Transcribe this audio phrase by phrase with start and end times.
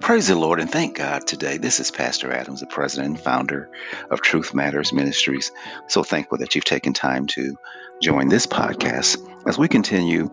[0.00, 1.58] Praise the Lord and thank God today.
[1.58, 3.68] This is Pastor Adams, the president and founder
[4.10, 5.52] of Truth Matters Ministries.
[5.88, 7.54] So thankful that you've taken time to
[8.02, 10.30] join this podcast as we continue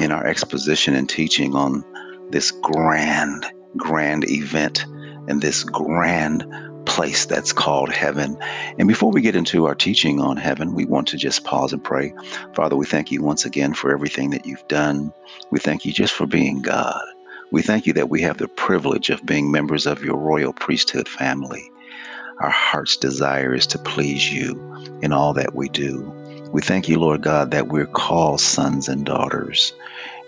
[0.00, 1.84] in our exposition and teaching on
[2.30, 3.46] this grand,
[3.76, 4.86] grand event
[5.28, 6.46] and this grand
[6.86, 8.38] place that's called heaven.
[8.78, 11.84] And before we get into our teaching on heaven, we want to just pause and
[11.84, 12.14] pray.
[12.54, 15.12] Father, we thank you once again for everything that you've done.
[15.50, 17.04] We thank you just for being God.
[17.52, 21.08] We thank you that we have the privilege of being members of your royal priesthood
[21.08, 21.70] family.
[22.40, 24.60] Our heart's desire is to please you
[25.00, 26.02] in all that we do.
[26.52, 29.72] We thank you, Lord God, that we're called sons and daughters.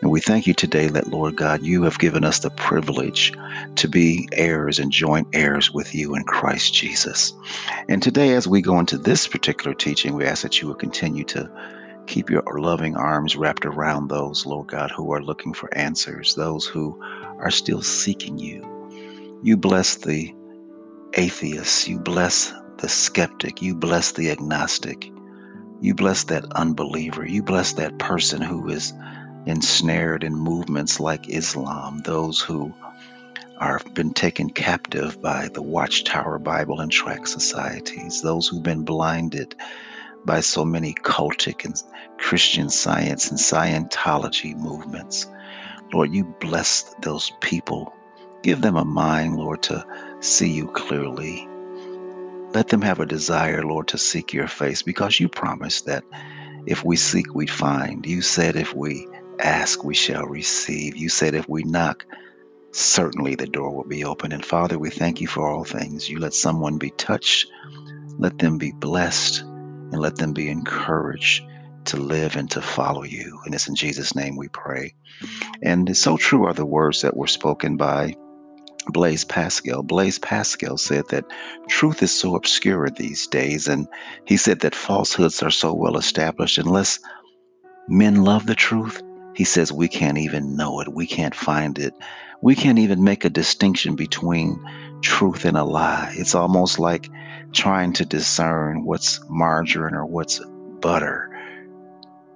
[0.01, 3.33] And we thank you today that, Lord God, you have given us the privilege
[3.75, 7.33] to be heirs and joint heirs with you in Christ Jesus.
[7.89, 11.25] And today, as we go into this particular teaching, we ask that you will continue
[11.25, 11.51] to
[12.09, 16.67] Keep your loving arms wrapped around those, Lord God, who are looking for answers, those
[16.67, 16.99] who
[17.39, 18.65] are still seeking you.
[19.43, 20.35] You bless the
[21.15, 25.13] atheist, you bless the skeptic, you bless the agnostic,
[25.83, 28.95] you bless that unbeliever, you bless that person who is
[29.47, 32.75] ensnared in movements like Islam, those who
[33.59, 39.55] are been taken captive by the Watchtower Bible and tract societies, those who've been blinded
[40.29, 41.75] by so many cultic and
[42.19, 45.27] Christian science and Scientology movements.
[45.95, 47.95] Lord, you bless those people.
[48.43, 49.85] Give them a mind, Lord, to
[50.21, 51.49] see you clearly.
[52.53, 56.05] Let them have a desire, Lord, to seek your face because you promised that
[56.67, 58.05] if we seek, we find.
[58.05, 60.95] You said if we ask, we shall receive.
[60.95, 62.05] You said if we knock,
[62.73, 64.33] certainly the door will be open.
[64.33, 66.11] And Father, we thank you for all things.
[66.11, 67.51] You let someone be touched,
[68.19, 69.43] let them be blessed,
[69.93, 71.45] and let them be encouraged
[71.87, 73.41] to live and to follow you.
[73.45, 74.95] And it's in Jesus' name we pray.
[75.63, 78.15] And it's so true are the words that were spoken by
[78.89, 79.83] Blaise Pascal.
[79.83, 81.25] Blaise Pascal said that
[81.69, 83.87] truth is so obscure these days, and
[84.25, 86.59] he said that falsehoods are so well established.
[86.59, 86.99] Unless
[87.89, 89.03] men love the truth,
[89.35, 91.95] he says we can't even know it, we can't find it,
[92.43, 94.59] we can't even make a distinction between
[95.03, 96.13] truth and a lie.
[96.17, 97.09] It's almost like
[97.53, 100.41] trying to discern what's margarine or what's
[100.81, 101.31] butter,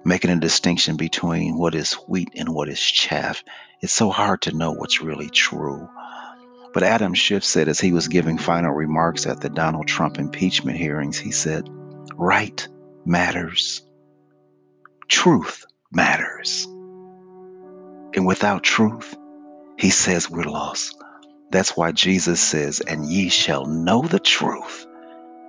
[0.05, 3.43] making a distinction between what is wheat and what is chaff.
[3.81, 5.87] It's so hard to know what's really true.
[6.73, 10.77] But Adam Schiff said, as he was giving final remarks at the Donald Trump impeachment
[10.77, 11.69] hearings, he said,
[12.15, 12.67] Right
[13.05, 13.81] matters,
[15.07, 16.65] truth matters.
[18.15, 19.15] And without truth,
[19.77, 21.02] he says we're lost.
[21.53, 24.87] That's why Jesus says, And ye shall know the truth,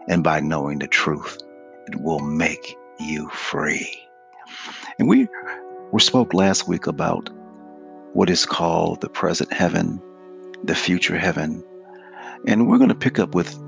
[0.07, 1.39] and by knowing the truth,
[1.87, 3.91] it will make you free.
[4.99, 5.27] And we
[5.93, 7.31] we spoke last week about
[8.13, 9.99] what is called the present heaven,
[10.63, 11.65] the future heaven.
[12.47, 13.59] And we're going to pick up with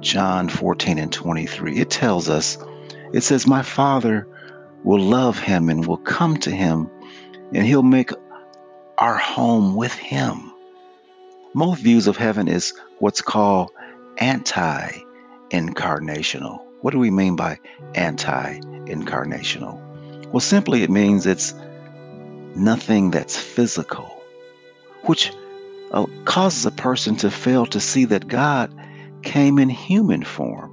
[0.00, 1.78] John 14 and 23.
[1.78, 2.58] It tells us,
[3.12, 4.26] it says, My Father
[4.82, 6.90] will love him and will come to him,
[7.54, 8.10] and he'll make
[8.98, 10.45] our home with him.
[11.56, 13.70] Most views of heaven is what's called
[14.18, 14.90] anti
[15.48, 16.62] incarnational.
[16.82, 17.58] What do we mean by
[17.94, 19.80] anti incarnational?
[20.30, 21.54] Well, simply it means it's
[22.54, 24.22] nothing that's physical,
[25.04, 25.32] which
[25.92, 28.70] uh, causes a person to fail to see that God
[29.22, 30.68] came in human form.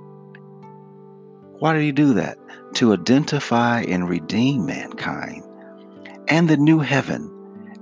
[1.60, 2.38] Why did he do that?
[2.74, 5.46] To identify and redeem mankind.
[6.28, 7.32] And the new heaven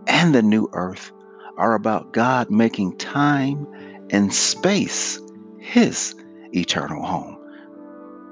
[0.06, 1.12] and the new earth
[1.62, 3.68] are about God making time
[4.10, 5.20] and space
[5.60, 6.16] his
[6.54, 7.38] eternal home.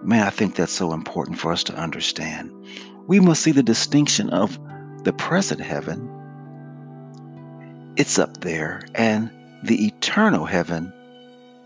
[0.01, 2.51] Man, I think that's so important for us to understand.
[3.06, 4.57] We must see the distinction of
[5.03, 6.09] the present heaven,
[7.97, 9.29] it's up there, and
[9.63, 10.91] the eternal heaven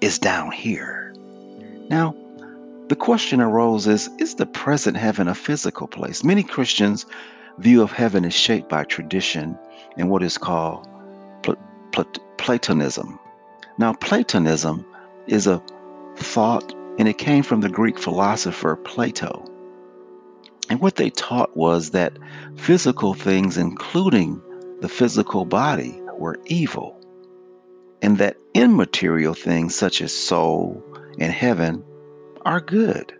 [0.02, 1.16] is down here.
[1.90, 2.14] Now,
[2.90, 6.26] the question arose is Is the present heaven a physical place?
[6.26, 7.06] Many Christians'
[7.58, 9.58] view of heaven is shaped by tradition
[9.96, 10.90] and what is called
[11.94, 13.20] Pl- Pl- Platonism.
[13.78, 14.86] Now, Platonism
[15.28, 15.62] is a
[16.18, 19.46] thought, and it came from the Greek philosopher Plato.
[20.70, 22.18] And what they taught was that
[22.56, 24.42] physical things, including
[24.82, 27.00] the physical body, were evil,
[28.02, 30.84] and that immaterial things such as soul
[31.20, 31.84] and heaven
[32.46, 33.14] are good.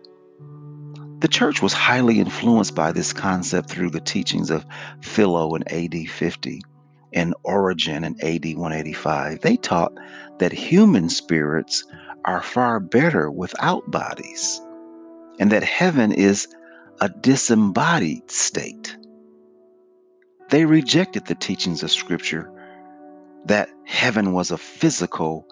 [1.20, 4.66] The church was highly influenced by this concept through the teachings of
[5.00, 6.60] Philo in AD 50
[7.14, 9.40] and Origen in AD 185.
[9.40, 9.92] They taught
[10.38, 11.84] that human spirits
[12.24, 14.60] are far better without bodies,
[15.38, 16.48] and that heaven is
[17.00, 18.96] a disembodied state.
[20.50, 22.50] They rejected the teachings of Scripture
[23.46, 25.46] that heaven was a physical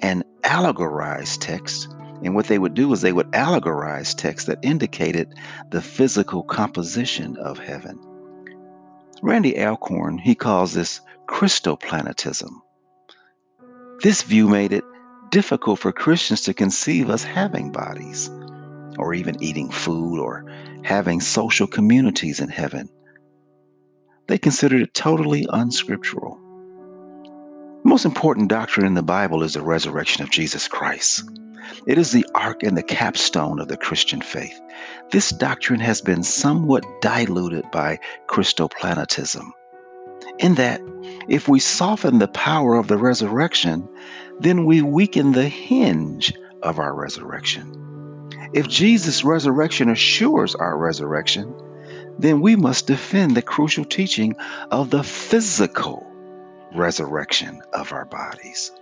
[0.00, 1.88] and allegorized text.
[2.22, 5.34] And what they would do is they would allegorize texts that indicated
[5.70, 7.98] the physical composition of heaven.
[9.22, 12.50] Randy Alcorn, he calls this Christoplatonism.
[14.02, 14.82] This view made it
[15.30, 18.30] difficult for Christians to conceive us having bodies,
[18.98, 20.44] or even eating food, or
[20.82, 22.88] having social communities in heaven.
[24.26, 26.38] They considered it totally unscriptural.
[27.82, 31.30] The most important doctrine in the Bible is the resurrection of Jesus Christ.
[31.86, 34.58] It is the ark and the capstone of the Christian faith.
[35.12, 39.50] This doctrine has been somewhat diluted by Christoplatonism,
[40.38, 40.80] in that
[41.28, 43.88] if we soften the power of the resurrection,
[44.40, 46.32] then we weaken the hinge
[46.62, 47.74] of our resurrection.
[48.52, 51.54] If Jesus' resurrection assures our resurrection,
[52.18, 54.34] then we must defend the crucial teaching
[54.70, 56.10] of the physical
[56.74, 58.72] resurrection of our bodies.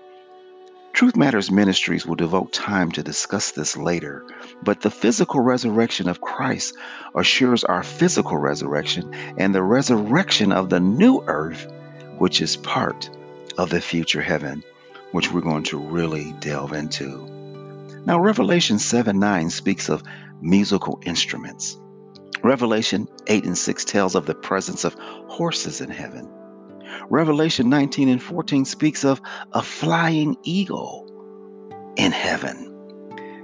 [0.96, 4.25] Truth Matters Ministries will devote time to discuss this later,
[4.62, 6.75] but the physical resurrection of Christ
[7.14, 11.70] assures our physical resurrection and the resurrection of the new earth,
[12.16, 13.10] which is part
[13.58, 14.64] of the future heaven,
[15.12, 17.26] which we're going to really delve into.
[18.06, 20.02] Now, Revelation 7 9 speaks of
[20.40, 21.76] musical instruments.
[22.42, 24.94] Revelation 8 and 6 tells of the presence of
[25.28, 26.26] horses in heaven.
[27.09, 29.21] Revelation 19 and 14 speaks of
[29.53, 31.06] a flying eagle
[31.97, 32.73] in heaven.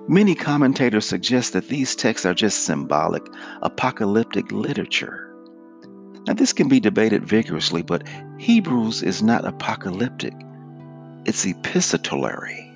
[0.08, 3.24] Many commentators suggest that these texts are just symbolic,
[3.62, 5.32] apocalyptic literature.
[6.26, 8.06] Now, this can be debated vigorously, but
[8.38, 10.34] Hebrews is not apocalyptic,
[11.24, 12.70] it's epistolary,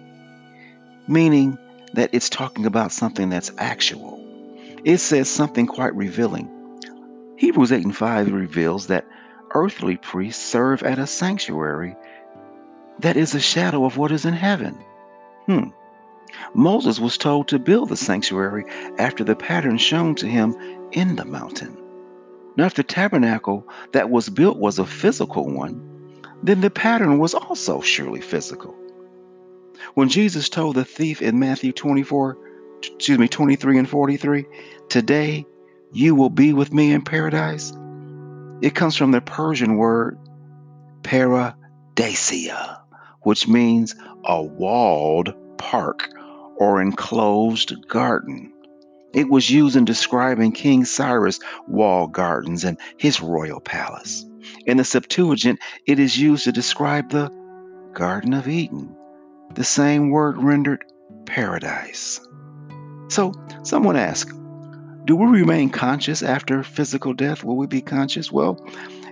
[1.09, 1.59] meaning
[1.95, 4.21] that it's talking about something that's actual.
[4.85, 6.51] It says something quite revealing.
[7.39, 9.07] Hebrews 8 and 5 reveals that
[9.57, 11.97] earthly priests serve at a sanctuary
[12.99, 14.77] that is a shadow of what is in heaven.
[15.47, 15.69] Hmm.
[16.53, 18.67] Moses was told to build the sanctuary
[18.99, 20.55] after the pattern shown to him
[20.93, 21.75] in the mountain.
[22.57, 25.81] Now, if the tabernacle that was built was a physical one,
[26.43, 28.75] then the pattern was also surely physical.
[29.95, 32.37] When Jesus told the thief in Matthew 24,
[32.83, 34.45] excuse me, 23 and 43,
[34.91, 35.47] today
[35.93, 37.73] you will be with me in paradise,
[38.63, 40.19] it comes from the Persian word
[41.03, 42.81] paradisia,
[43.23, 43.95] which means
[44.25, 46.09] a walled park
[46.57, 48.53] or enclosed garden.
[49.13, 54.25] It was used in describing King Cyrus' walled gardens and his royal palace.
[54.67, 57.31] In the Septuagint, it is used to describe the
[57.93, 58.95] Garden of Eden,
[59.55, 60.85] the same word rendered
[61.25, 62.21] paradise.
[63.09, 63.33] So,
[63.63, 64.33] someone asked,
[65.07, 67.45] do we remain conscious after physical death?
[67.45, 68.33] Will we be conscious?
[68.33, 68.59] Well,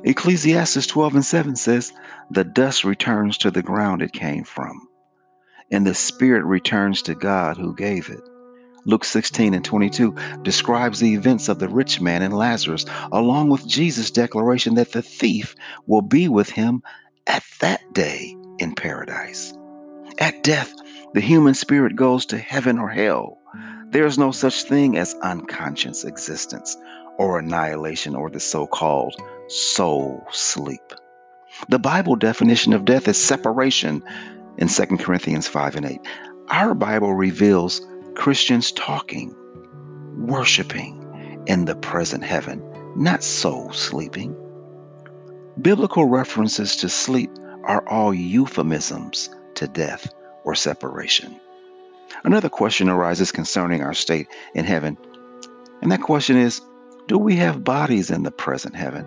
[0.03, 1.93] Ecclesiastes 12 and 7 says,
[2.31, 4.89] The dust returns to the ground it came from,
[5.71, 8.21] and the spirit returns to God who gave it.
[8.87, 13.67] Luke 16 and 22 describes the events of the rich man and Lazarus, along with
[13.67, 15.55] Jesus' declaration that the thief
[15.87, 16.83] will be with him
[17.27, 19.55] at that day in paradise.
[20.19, 20.75] At death,
[21.15, 23.39] the human spirit goes to heaven or hell.
[23.95, 26.77] There is no such thing as unconscious existence
[27.17, 29.15] or annihilation or the so called
[29.47, 30.83] soul sleep.
[31.69, 34.03] The Bible definition of death is separation
[34.59, 36.01] in 2 Corinthians 5 and 8.
[36.49, 37.81] Our Bible reveals
[38.17, 39.33] Christians talking,
[40.27, 42.65] worshiping in the present heaven,
[42.97, 44.35] not soul sleeping.
[45.63, 47.31] Biblical references to sleep
[47.63, 51.39] are all euphemisms to death or separation.
[52.25, 54.97] Another question arises concerning our state in heaven,
[55.83, 56.61] and that question is
[57.07, 59.07] Do we have bodies in the present heaven?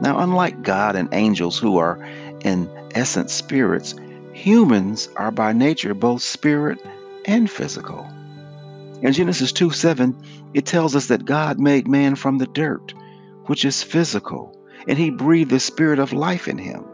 [0.00, 1.98] Now, unlike God and angels who are
[2.40, 3.94] in essence spirits,
[4.32, 6.84] humans are by nature both spirit
[7.24, 8.06] and physical.
[9.02, 10.16] In Genesis 2 7,
[10.54, 12.94] it tells us that God made man from the dirt,
[13.46, 14.56] which is physical,
[14.88, 16.84] and he breathed the spirit of life in him.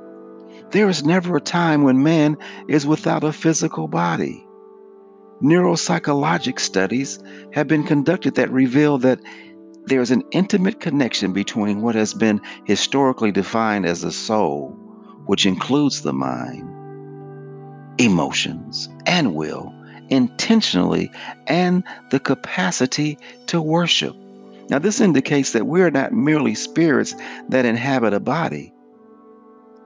[0.71, 2.37] There is never a time when man
[2.69, 4.47] is without a physical body
[5.43, 7.19] neuropsychologic studies
[7.53, 9.21] have been conducted that reveal that
[9.87, 14.69] there's an intimate connection between what has been historically defined as the soul,
[15.27, 16.63] which includes the mind,
[17.99, 19.75] emotions, and will,
[20.09, 21.11] intentionally,
[21.49, 24.15] and the capacity to worship.
[24.71, 27.15] Now, this indicates that we are not merely spirits
[27.49, 28.73] that inhabit a body,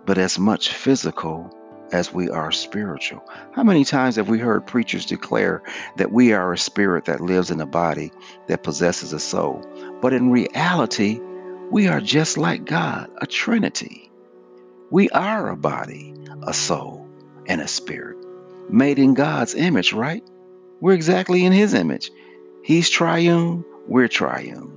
[0.05, 1.51] but as much physical
[1.93, 3.23] as we are spiritual.
[3.53, 5.63] How many times have we heard preachers declare
[5.97, 8.13] that we are a spirit that lives in a body
[8.49, 9.65] that possesses a soul?
[10.01, 11.21] But in reality,
[11.71, 14.11] we are just like God, a trinity.
[14.91, 16.15] We are a body,
[16.47, 17.09] a soul,
[17.47, 18.17] and a spirit.
[18.69, 20.23] Made in God's image, right?
[20.81, 22.11] We're exactly in His image.
[22.63, 24.73] He's triune, we're triune.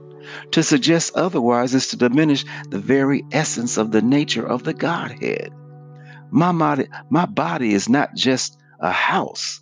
[0.52, 5.52] To suggest otherwise is to diminish the very essence of the nature of the Godhead.
[6.32, 9.62] My body, my body is not just a house,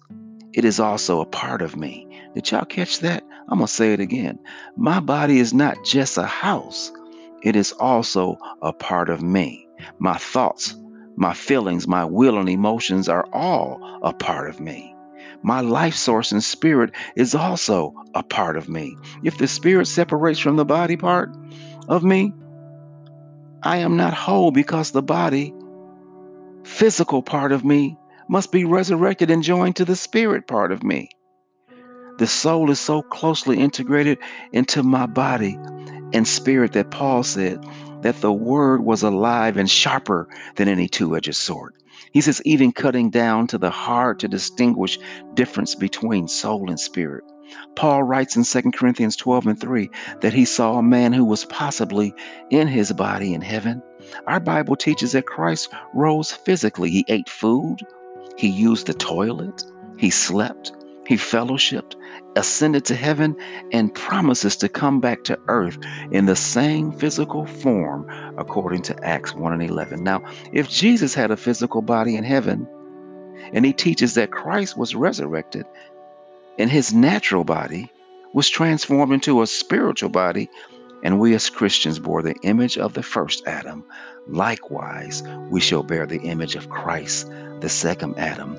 [0.54, 2.08] it is also a part of me.
[2.34, 3.24] Did y'all catch that?
[3.50, 4.40] I'm going to say it again.
[4.76, 6.92] My body is not just a house,
[7.44, 9.68] it is also a part of me.
[10.00, 10.76] My thoughts,
[11.16, 14.94] my feelings, my will, and emotions are all a part of me.
[15.44, 18.96] My life source and spirit is also a part of me.
[19.24, 21.30] If the spirit separates from the body part
[21.88, 22.34] of me,
[23.64, 25.54] I am not whole because the body,
[26.68, 27.98] physical part of me,
[28.28, 31.10] must be resurrected and joined to the spirit part of me.
[32.18, 34.18] The soul is so closely integrated
[34.52, 35.58] into my body
[36.14, 37.66] and spirit that Paul said
[38.02, 41.74] that the word was alive and sharper than any two edged sword.
[42.12, 45.00] He says, even cutting down to the heart to distinguish
[45.34, 47.24] difference between soul and spirit.
[47.76, 49.90] Paul writes in 2 Corinthians 12 and 3
[50.22, 52.14] that he saw a man who was possibly
[52.50, 53.82] in his body in heaven.
[54.28, 56.90] Our Bible teaches that Christ rose physically.
[56.90, 57.80] He ate food,
[58.38, 59.64] he used the toilet,
[59.98, 60.72] he slept,
[61.08, 61.96] he fellowshipped,
[62.36, 63.36] ascended to heaven,
[63.72, 65.78] and promises to come back to earth
[66.12, 70.04] in the same physical form according to Acts 1 and 11.
[70.04, 72.68] Now, if Jesus had a physical body in heaven,
[73.54, 75.66] and he teaches that Christ was resurrected,
[76.60, 77.92] and his natural body
[78.34, 80.50] was transformed into a spiritual body,
[81.04, 83.84] and we as Christians bore the image of the first Adam,
[84.28, 88.58] likewise, we shall bear the image of Christ, the second Adam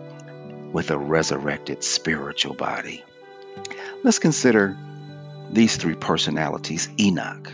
[0.73, 3.03] with a resurrected spiritual body.
[4.05, 4.77] Let's consider
[5.51, 7.51] these three personalities Enoch,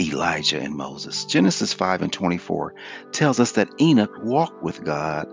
[0.00, 1.24] Elijah, and Moses.
[1.24, 2.74] Genesis 5 and 24
[3.12, 5.28] tells us that Enoch walked with God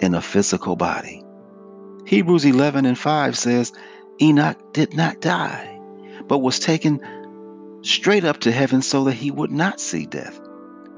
[0.00, 1.24] in a physical body.
[2.06, 3.72] Hebrews 11 and 5 says
[4.20, 5.78] Enoch did not die,
[6.26, 7.00] but was taken
[7.82, 10.40] straight up to heaven so that he would not see death.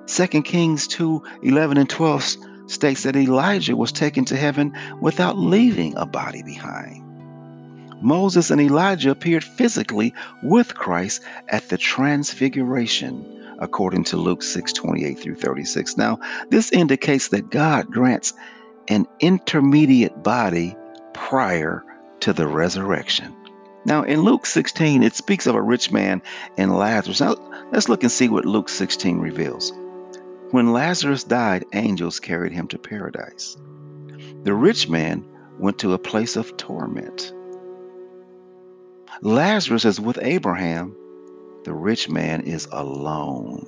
[0.07, 2.37] 2 Kings 2 11 and 12
[2.67, 7.03] states that Elijah was taken to heaven without leaving a body behind.
[8.03, 10.13] Moses and Elijah appeared physically
[10.43, 13.25] with Christ at the transfiguration,
[13.61, 15.97] according to Luke 6 28 through 36.
[15.97, 16.19] Now,
[16.51, 18.33] this indicates that God grants
[18.89, 20.77] an intermediate body
[21.15, 21.85] prior
[22.21, 23.33] to the resurrection.
[23.85, 26.23] Now, in Luke 16, it speaks of a rich man
[26.57, 27.21] and Lazarus.
[27.21, 27.37] Now,
[27.73, 29.73] let's look and see what Luke 16 reveals.
[30.53, 33.57] When Lazarus died, angels carried him to paradise.
[34.45, 35.25] The rich man
[35.59, 37.33] went to a place of torment.
[39.21, 40.97] Lazarus is with Abraham.
[41.65, 43.67] The rich man is alone.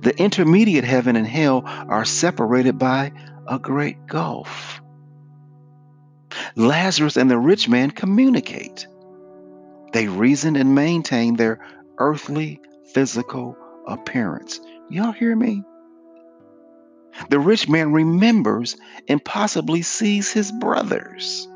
[0.00, 3.12] The intermediate heaven and hell are separated by
[3.46, 4.80] a great gulf.
[6.56, 8.86] Lazarus and the rich man communicate.
[9.92, 11.60] They reason and maintain their
[11.98, 12.60] earthly
[12.92, 14.60] physical appearance.
[14.90, 15.62] Y'all hear me?
[17.30, 18.76] The rich man remembers
[19.08, 21.48] and possibly sees his brothers.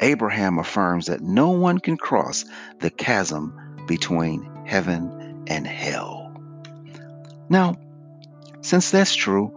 [0.00, 2.44] Abraham affirms that no one can cross
[2.80, 3.54] the chasm
[3.86, 6.32] between heaven and hell.
[7.48, 7.76] Now,
[8.62, 9.54] since that's true,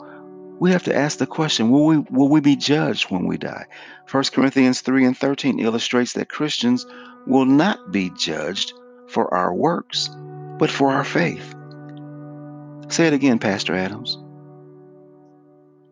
[0.59, 3.65] we have to ask the question will we, will we be judged when we die?
[4.09, 6.85] 1 Corinthians 3 and 13 illustrates that Christians
[7.25, 8.73] will not be judged
[9.07, 10.09] for our works,
[10.57, 11.53] but for our faith.
[12.89, 14.17] Say it again, Pastor Adams.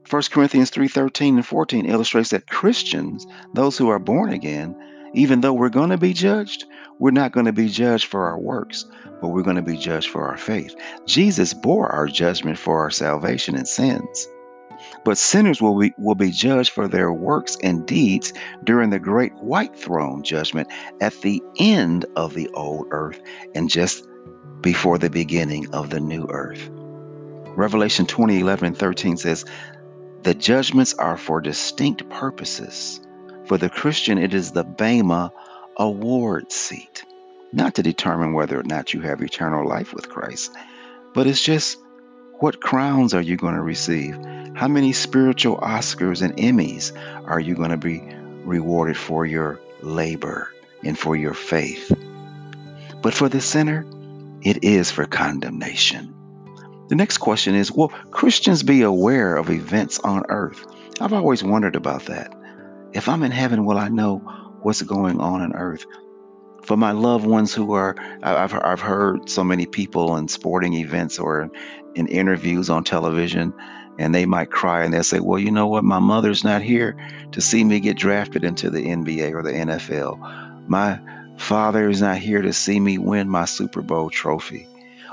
[0.10, 4.75] 1 Corinthians 3:13 and 14 illustrates that Christians, those who are born again,
[5.13, 6.65] even though we're going to be judged,
[7.00, 8.86] we're not going to be judged for our works,
[9.19, 10.75] but we're going to be judged for our faith.
[11.05, 14.27] Jesus bore our judgment for our salvation and sins.
[15.05, 18.33] But sinners will be, will be judged for their works and deeds
[18.63, 20.67] during the great white throne judgment
[21.00, 23.21] at the end of the old earth
[23.53, 24.03] and just
[24.62, 26.71] before the beginning of the new earth.
[27.55, 29.45] Revelation 20, 11, and 13 says,
[30.24, 33.00] The judgments are for distinct purposes.
[33.45, 35.31] For the Christian, it is the Bema
[35.77, 37.05] award seat,
[37.53, 40.51] not to determine whether or not you have eternal life with Christ,
[41.13, 41.77] but it's just
[42.39, 44.17] what crowns are you going to receive?
[44.55, 46.93] How many spiritual Oscars and Emmys
[47.25, 48.01] are you going to be
[48.45, 50.50] rewarded for your labor
[50.81, 51.91] and for your faith?
[53.01, 53.85] But for the sinner,
[54.43, 56.15] it is for condemnation.
[56.88, 60.65] The next question is Will Christians be aware of events on earth?
[61.01, 62.33] I've always wondered about that.
[62.93, 64.19] If I'm in heaven, will I know
[64.62, 65.85] what's going on on earth?
[66.63, 71.19] For my loved ones who are, I've, I've heard so many people in sporting events
[71.19, 71.51] or
[71.95, 73.53] in interviews on television,
[73.97, 75.83] and they might cry and they'll say, Well, you know what?
[75.83, 76.95] My mother's not here
[77.31, 80.67] to see me get drafted into the NBA or the NFL.
[80.67, 80.99] My
[81.37, 84.67] father is not here to see me win my Super Bowl trophy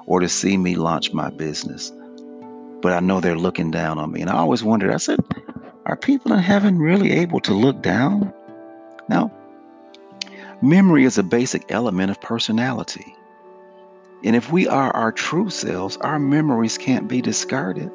[0.06, 1.92] or to see me launch my business.
[2.80, 4.20] But I know they're looking down on me.
[4.20, 5.20] And I always wondered, I said,
[5.86, 8.32] Are people in heaven really able to look down?
[9.08, 9.30] Now,
[10.60, 13.14] memory is a basic element of personality.
[14.24, 17.90] And if we are our true selves, our memories can't be discarded.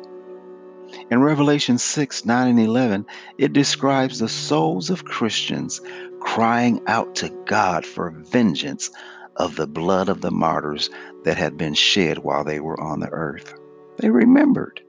[1.10, 3.06] In Revelation 6 9 and 11,
[3.38, 5.82] it describes the souls of Christians
[6.20, 8.90] crying out to God for vengeance
[9.38, 10.90] of the blood of the martyrs
[11.24, 13.54] that had been shed while they were on the earth.
[13.98, 14.82] They remembered.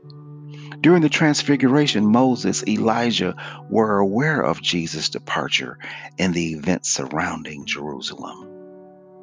[0.80, 3.34] During the Transfiguration, Moses, Elijah
[3.68, 5.78] were aware of Jesus' departure
[6.18, 8.48] and the events surrounding Jerusalem.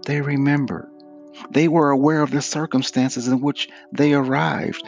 [0.06, 0.90] They remembered.
[1.52, 4.84] They were aware of the circumstances in which they arrived,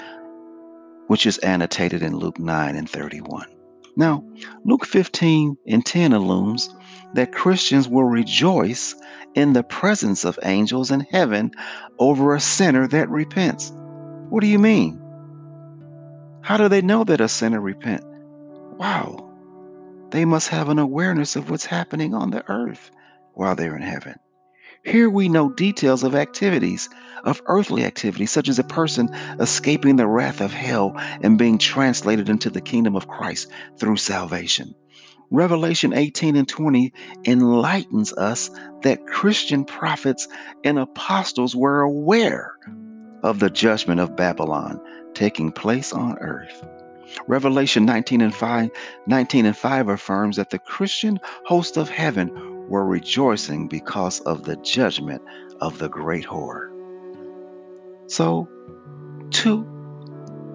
[1.08, 3.48] which is annotated in Luke 9 and 31.
[3.96, 4.24] Now,
[4.64, 6.74] Luke 15 and 10 alludes
[7.14, 8.96] that Christians will rejoice
[9.34, 11.52] in the presence of angels in heaven
[11.98, 13.72] over a sinner that repents.
[14.30, 15.02] What do you mean?
[16.42, 18.04] How do they know that a sinner repent?
[18.78, 19.34] Wow.
[20.12, 22.92] They must have an awareness of what's happening on the earth
[23.34, 24.16] while they're in heaven.
[24.88, 26.88] Here we know details of activities,
[27.25, 32.29] of earthly activities, such as a person escaping the wrath of hell and being translated
[32.29, 34.74] into the kingdom of Christ through salvation.
[35.29, 36.94] Revelation 18 and 20
[37.25, 38.50] enlightens us
[38.84, 40.29] that Christian prophets
[40.63, 42.53] and apostles were aware
[43.24, 44.79] of the judgment of Babylon
[45.13, 46.65] taking place on earth.
[47.27, 48.70] Revelation 19 and 5,
[49.06, 54.56] 19 and 5 affirms that the Christian host of heaven were rejoicing because of the
[54.58, 55.22] judgment
[55.62, 56.70] of the great whore.
[58.08, 58.48] So,
[59.32, 59.66] to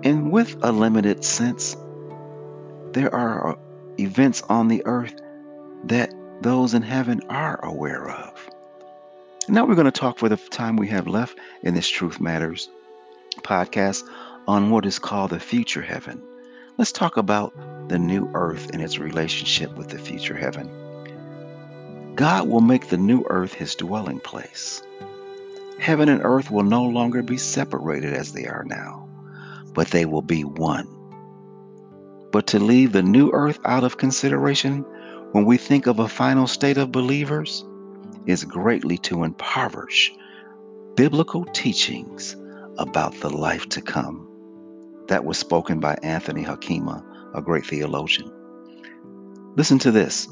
[0.04, 1.76] and with a limited sense,
[2.92, 3.56] there are uh,
[3.98, 5.14] events on the earth
[5.84, 8.50] that those in heaven are aware of.
[9.48, 12.68] Now we're going to talk for the time we have left in this Truth Matters
[13.38, 14.02] podcast
[14.46, 16.22] on what is called the future heaven.
[16.78, 17.54] Let's talk about
[17.88, 20.81] the new earth and its relationship with the future heaven.
[22.14, 24.82] God will make the new earth his dwelling place.
[25.78, 29.08] Heaven and earth will no longer be separated as they are now,
[29.72, 30.86] but they will be one.
[32.30, 34.84] But to leave the new earth out of consideration
[35.32, 37.64] when we think of a final state of believers
[38.26, 40.12] is greatly to impoverish
[40.94, 42.36] biblical teachings
[42.78, 44.28] about the life to come.
[45.08, 47.02] That was spoken by Anthony Hoekema,
[47.34, 48.30] a great theologian.
[49.56, 50.28] Listen to this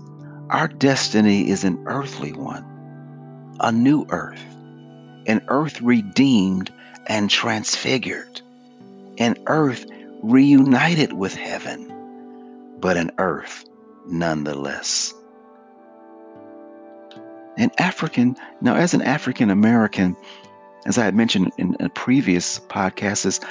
[0.50, 2.64] our destiny is an earthly one,
[3.60, 4.44] a new earth,
[5.26, 6.72] an earth redeemed
[7.06, 8.42] and transfigured,
[9.18, 9.86] an earth
[10.24, 11.86] reunited with heaven,
[12.80, 13.64] but an earth
[14.08, 15.14] nonetheless.
[17.56, 20.16] An African, now as an African American,
[20.84, 23.44] as I had mentioned in previous podcasts,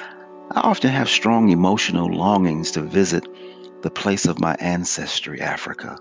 [0.50, 3.26] I often have strong emotional longings to visit
[3.80, 5.96] the place of my ancestry, Africa.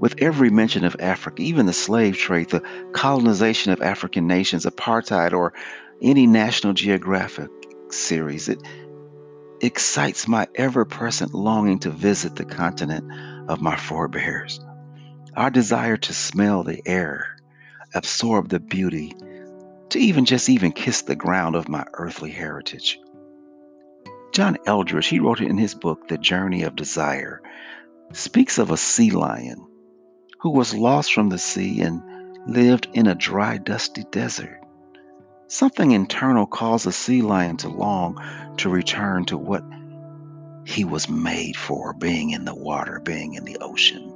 [0.00, 5.32] With every mention of Africa, even the slave trade, the colonization of African nations, apartheid,
[5.32, 5.52] or
[6.00, 7.50] any National Geographic
[7.90, 8.62] series, it
[9.60, 13.10] excites my ever present longing to visit the continent
[13.50, 14.60] of my forebears.
[15.36, 17.36] Our desire to smell the air,
[17.92, 19.16] absorb the beauty,
[19.88, 23.00] to even just even kiss the ground of my earthly heritage.
[24.32, 27.42] John Eldredge, he wrote it in his book, The Journey of Desire,
[28.12, 29.67] speaks of a sea lion
[30.38, 32.02] who was lost from the sea and
[32.46, 34.60] lived in a dry, dusty desert.
[35.48, 38.22] Something internal caused the sea lion to long
[38.58, 39.64] to return to what
[40.64, 44.12] he was made for being in the water, being in the ocean.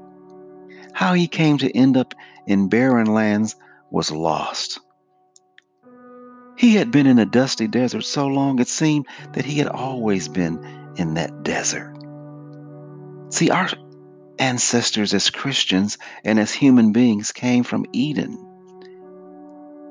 [0.92, 2.14] How he came to end up
[2.46, 3.56] in barren lands
[3.90, 4.80] was lost.
[6.56, 10.28] He had been in a dusty desert so long it seemed that he had always
[10.28, 10.62] been
[10.96, 11.96] in that desert.
[13.30, 13.68] See, our
[14.42, 18.36] ancestors as Christians and as human beings came from Eden.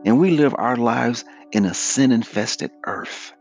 [0.03, 3.31] And we live our lives in a sin infested earth.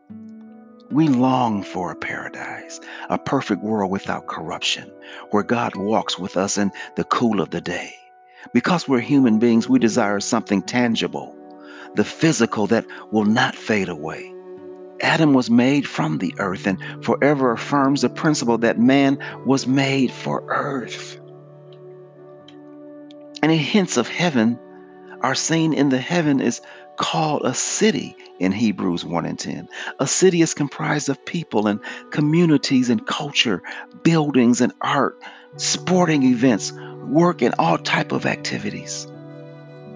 [0.93, 4.89] We long for a paradise, a perfect world without corruption,
[5.33, 7.93] where God walks with us in the cool of the day.
[8.55, 11.37] Because we're human beings, we desire something tangible,
[11.97, 14.33] the physical that will not fade away.
[15.01, 20.11] Adam was made from the earth and forever affirms the principle that man was made
[20.11, 21.19] for earth.
[23.43, 24.59] Any hints of heaven
[25.23, 26.61] are seen in the heaven is
[26.97, 29.69] called a city in Hebrews 1 and 10.
[29.99, 33.63] A city is comprised of people and communities and culture,
[34.03, 35.19] buildings and art,
[35.57, 36.73] sporting events,
[37.05, 39.11] work and all type of activities.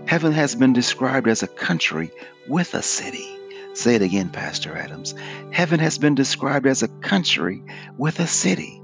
[0.06, 2.10] Heaven has been described as a country
[2.48, 3.33] with a city.
[3.74, 5.16] Say it again, Pastor Adams.
[5.50, 7.60] Heaven has been described as a country
[7.98, 8.80] with a city.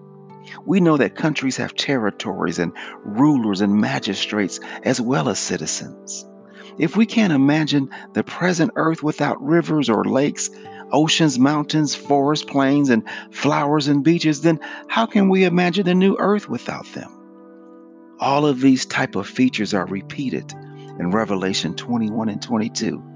[0.67, 2.73] We know that countries have territories and
[3.05, 6.27] rulers and magistrates as well as citizens.
[6.77, 10.51] If we can't imagine the present earth without rivers or lakes,
[10.91, 16.17] oceans, mountains, forests, plains, and flowers and beaches, then how can we imagine the new
[16.19, 17.11] earth without them?
[18.19, 20.53] All of these type of features are repeated
[20.99, 23.10] in Revelation 21 and 22.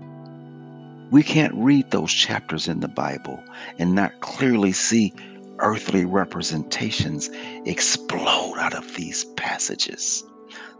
[1.10, 3.42] We can't read those chapters in the Bible
[3.78, 5.12] and not clearly see
[5.58, 7.30] earthly representations
[7.64, 10.24] explode out of these passages.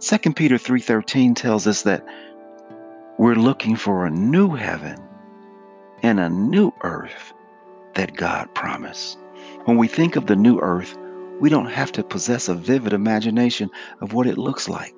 [0.00, 2.04] 2 Peter 3:13 tells us that
[3.18, 4.98] we're looking for a new heaven
[6.02, 7.32] and a new earth
[7.94, 9.18] that God promised.
[9.64, 10.98] When we think of the new earth,
[11.40, 14.93] we don't have to possess a vivid imagination of what it looks like.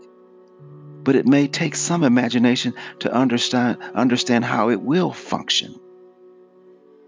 [1.07, 5.77] But it may take some imagination to understand understand how it will function.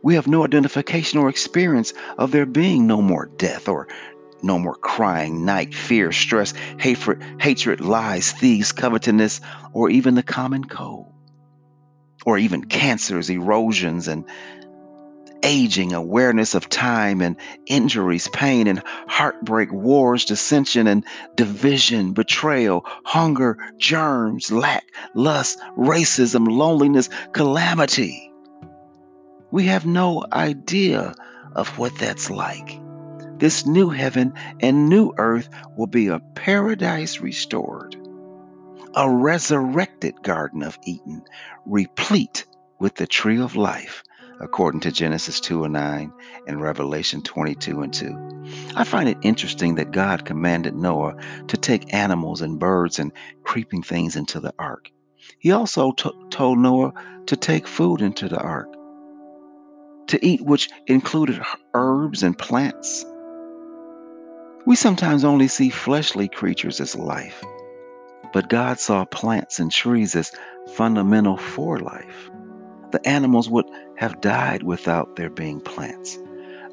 [0.05, 3.89] We have no identification or experience of there being no more death or
[4.41, 9.41] no more crying, night, fear, stress, hatred, hatred, lies, thieves, covetousness,
[9.73, 11.13] or even the common cold,
[12.25, 14.25] or even cancers, erosions, and
[15.43, 21.05] aging, awareness of time and injuries, pain and heartbreak, wars, dissension and
[21.37, 28.33] division, betrayal, hunger, germs, lack, lust, racism, loneliness, calamity.
[29.51, 31.15] We have no idea
[31.55, 32.81] of what that's like.
[33.39, 37.97] This new heaven and new earth will be a paradise restored,
[38.95, 41.23] a resurrected Garden of Eden,
[41.65, 42.45] replete
[42.81, 44.03] with the tree of life,
[44.41, 46.13] according to Genesis 2 and 9
[46.47, 48.39] and Revelation 22 and 2.
[48.77, 51.17] I find it interesting that God commanded Noah
[51.49, 54.91] to take animals and birds and creeping things into the ark.
[55.39, 56.93] He also t- told Noah
[57.27, 58.69] to take food into the ark
[60.09, 61.41] to eat, which included
[61.75, 63.05] herbs and plants.
[64.67, 67.45] We sometimes only see fleshly creatures as life,
[68.33, 70.33] but God saw plants and trees as
[70.75, 72.31] fundamental for life.
[72.91, 76.19] The animals would have died without there being plants.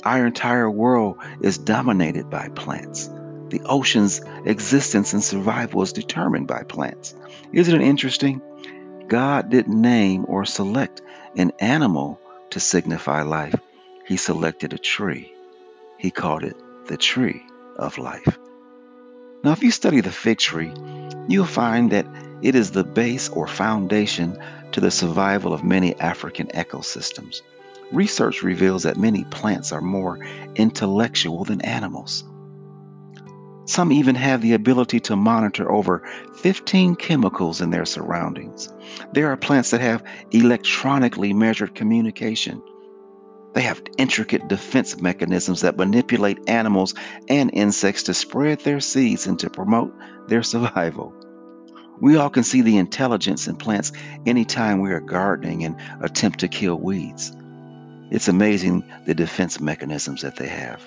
[0.03, 3.09] Our entire world is dominated by plants.
[3.49, 7.15] The ocean's existence and survival is determined by plants.
[7.51, 8.41] Isn't it interesting?
[9.07, 11.01] God didn't name or select
[11.37, 12.19] an animal
[12.51, 13.55] to signify life,
[14.05, 15.33] he selected a tree.
[15.97, 16.55] He called it
[16.87, 17.43] the tree
[17.77, 18.37] of life.
[19.43, 20.71] Now, if you study the fig tree,
[21.27, 22.07] you'll find that
[22.41, 24.37] it is the base or foundation
[24.75, 27.41] to the survival of many African ecosystems.
[27.93, 30.19] Research reveals that many plants are more
[30.55, 32.25] intellectual than animals.
[33.63, 36.05] Some even have the ability to monitor over
[36.41, 38.67] 15 chemicals in their surroundings.
[39.13, 42.61] There are plants that have electronically measured communication.
[43.53, 46.93] They have intricate defense mechanisms that manipulate animals
[47.29, 49.93] and insects to spread their seeds and to promote
[50.27, 51.13] their survival.
[52.01, 53.91] We all can see the intelligence in plants
[54.25, 57.35] anytime we are gardening and attempt to kill weeds.
[58.11, 60.81] It's amazing the defense mechanisms that they have.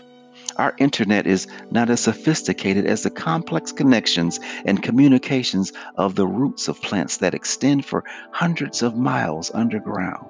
[0.56, 6.68] Our internet is not as sophisticated as the complex connections and communications of the roots
[6.68, 10.28] of plants that extend for hundreds of miles underground.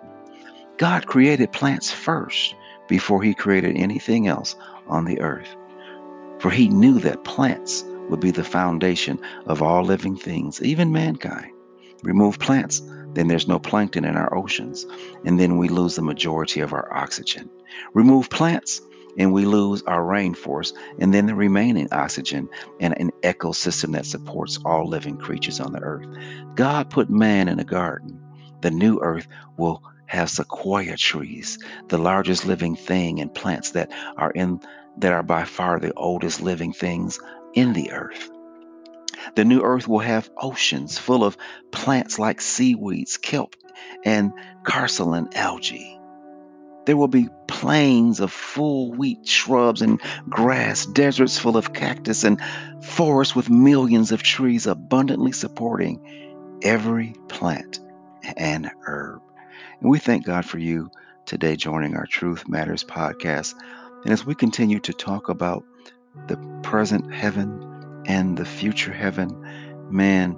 [0.77, 2.55] God created plants first
[2.89, 4.55] before he created anything else
[4.87, 5.57] on the earth.
[6.39, 11.53] For he knew that plants would be the foundation of all living things, even mankind.
[12.03, 12.83] Remove plants,
[13.15, 14.87] then there's no plankton in our oceans,
[15.25, 17.51] and then we lose the majority of our oxygen.
[17.95, 18.81] Remove plants,
[19.19, 22.49] and we lose our rainforest and then the remaining oxygen
[22.81, 26.07] and an ecosystem that supports all living creatures on the earth.
[26.55, 28.21] God put man in a garden.
[28.61, 34.31] The new earth will have sequoia trees, the largest living thing and plants that are
[34.31, 34.61] in
[34.99, 37.21] that are by far the oldest living things
[37.55, 38.31] in the earth.
[39.35, 41.37] The new earth will have oceans full of
[41.71, 43.57] plants like seaweeds, kelp,
[44.05, 44.33] and
[44.65, 45.99] crocalin algae.
[46.87, 52.41] There will be plains of full wheat shrubs and grass, deserts full of cactus, and
[52.83, 56.01] forests with millions of trees abundantly supporting
[56.63, 57.81] every plant
[58.37, 59.21] and herb.
[59.81, 60.91] And we thank God for you
[61.27, 63.55] today joining our Truth Matters podcast.
[64.05, 65.65] And as we continue to talk about
[66.27, 69.31] the present heaven and the future heaven,
[69.91, 70.37] man,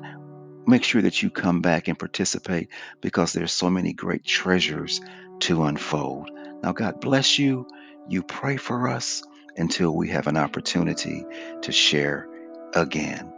[0.67, 2.69] make sure that you come back and participate
[3.01, 5.01] because there's so many great treasures
[5.41, 6.31] to unfold.
[6.63, 7.67] Now, God bless you.
[8.09, 9.23] You pray for us
[9.57, 11.25] until we have an opportunity
[11.63, 12.29] to share
[12.75, 13.33] again.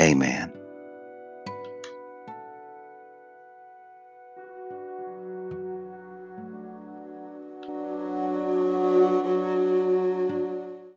[0.00, 0.52] Amen.